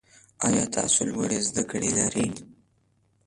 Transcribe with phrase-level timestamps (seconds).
[0.45, 2.27] ایا تاسو لوړې زده کړې لرئ؟